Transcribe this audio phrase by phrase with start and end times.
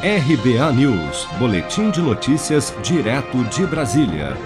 [0.00, 4.36] RBA News, Boletim de Notícias, direto de Brasília.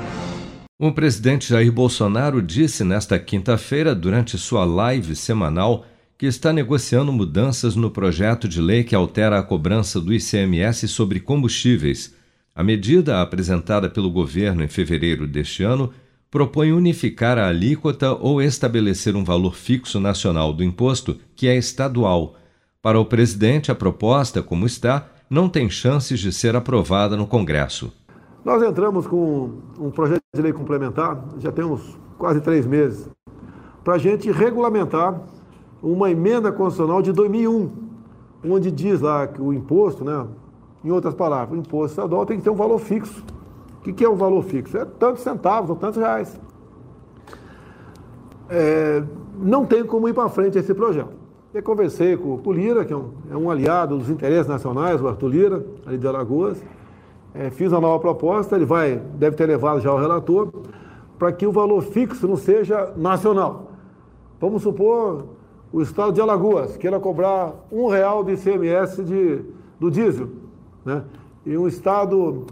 [0.81, 5.85] O presidente Jair Bolsonaro disse nesta quinta-feira, durante sua live semanal,
[6.17, 11.21] que está negociando mudanças no projeto de lei que altera a cobrança do ICMS sobre
[11.21, 12.15] combustíveis.
[12.55, 15.93] A medida apresentada pelo governo em fevereiro deste ano
[16.31, 22.39] propõe unificar a alíquota ou estabelecer um valor fixo nacional do imposto, que é estadual.
[22.81, 27.91] Para o presidente, a proposta, como está, não tem chances de ser aprovada no Congresso.
[28.45, 33.09] Nós entramos com um projeto de lei complementar, já temos quase três meses,
[33.83, 35.23] para a gente regulamentar
[35.83, 37.71] uma emenda constitucional de 2001,
[38.45, 40.27] onde diz lá que o imposto, né,
[40.85, 43.25] em outras palavras, o imposto estadual tem que ter um valor fixo.
[43.79, 44.77] O que é um valor fixo?
[44.77, 46.39] É tantos centavos ou tantos reais.
[48.51, 49.03] É,
[49.39, 51.22] não tem como ir para frente esse projeto.
[51.55, 55.07] Eu conversei com o Lira, que é um, é um, aliado dos interesses nacionais, o
[55.07, 56.65] Arthur Lira, ali de Alagoas.
[57.35, 60.51] É, fiz uma nova proposta, ele vai, deve ter levado já o relator,
[61.19, 63.71] para que o valor fixo não seja nacional.
[64.41, 65.27] Vamos supor
[65.71, 69.45] o estado de Alagoas queira cobrar um real de ICMS de,
[69.79, 70.31] do diesel,
[70.83, 71.05] né?
[71.45, 72.47] e um estado,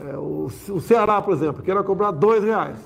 [0.00, 2.78] é, o, o Ceará, por exemplo, queira cobrar dois reais.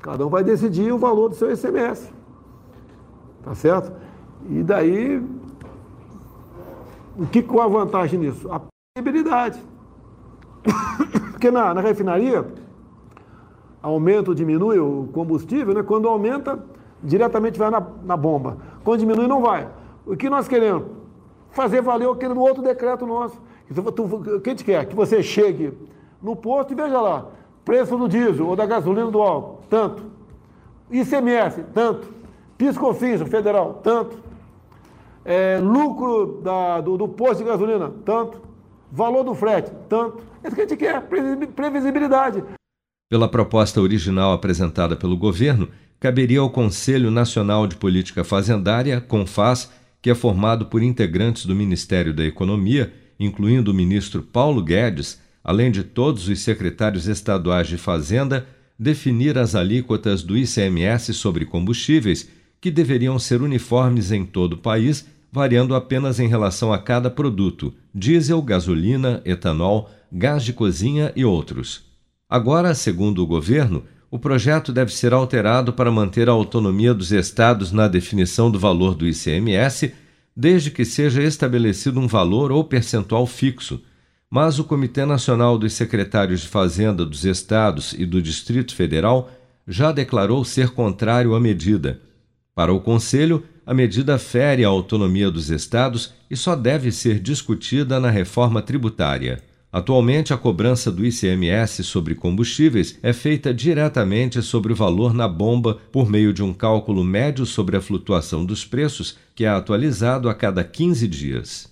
[0.00, 2.21] Cada um vai decidir o valor do seu ICMS.
[3.42, 3.92] Tá certo?
[4.48, 5.22] E daí,
[7.16, 8.50] o que, qual a vantagem nisso?
[8.50, 8.60] A
[8.94, 9.60] possibilidade.
[11.32, 12.46] Porque na, na refinaria,
[13.82, 15.82] aumenta ou diminui o combustível, né?
[15.82, 16.64] quando aumenta,
[17.02, 18.58] diretamente vai na, na bomba.
[18.84, 19.68] Quando diminui, não vai.
[20.06, 20.84] O que nós queremos?
[21.50, 23.40] Fazer valer aquele outro decreto nosso.
[23.70, 24.86] O que a gente quer?
[24.86, 25.72] Que você chegue
[26.22, 27.26] no posto e veja lá,
[27.64, 30.04] preço do diesel ou da gasolina do álcool, tanto.
[30.90, 32.21] ICMS, tanto.
[32.62, 34.22] Piscofins, federal, tanto.
[35.24, 38.40] É, lucro da, do, do posto de gasolina, tanto.
[38.92, 40.22] Valor do frete, tanto.
[40.44, 41.02] É isso que a gente quer,
[41.56, 42.44] previsibilidade.
[43.10, 50.08] Pela proposta original apresentada pelo governo, caberia ao Conselho Nacional de Política Fazendária, CONFAS, que
[50.08, 55.82] é formado por integrantes do Ministério da Economia, incluindo o ministro Paulo Guedes, além de
[55.82, 58.46] todos os secretários estaduais de Fazenda,
[58.78, 65.04] definir as alíquotas do ICMS sobre combustíveis que deveriam ser uniformes em todo o país,
[65.32, 71.84] variando apenas em relação a cada produto: diesel, gasolina, etanol, gás de cozinha e outros.
[72.30, 77.72] Agora, segundo o governo, o projeto deve ser alterado para manter a autonomia dos estados
[77.72, 79.92] na definição do valor do ICMS,
[80.36, 83.82] desde que seja estabelecido um valor ou percentual fixo.
[84.30, 89.30] Mas o Comitê Nacional dos Secretários de Fazenda dos Estados e do Distrito Federal
[89.66, 92.00] já declarou ser contrário à medida.
[92.54, 97.98] Para o Conselho, a medida fere a autonomia dos estados e só deve ser discutida
[97.98, 99.42] na reforma tributária.
[99.72, 105.78] Atualmente, a cobrança do ICMS sobre combustíveis é feita diretamente sobre o valor na bomba
[105.90, 110.34] por meio de um cálculo médio sobre a flutuação dos preços, que é atualizado a
[110.34, 111.71] cada 15 dias.